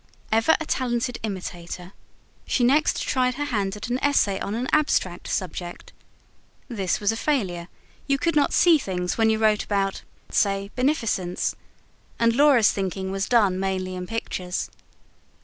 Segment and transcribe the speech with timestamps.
[0.31, 1.93] Ever a talented imitator,
[2.47, 5.93] she next tried her hand at an essay on an abstract subject.
[6.67, 7.67] This was a failure:
[8.07, 10.01] you could not SEE things, when you wrote about,
[10.31, 11.55] say, "Beneficence";
[12.17, 14.71] and Laura's thinking was done mainly in pictures.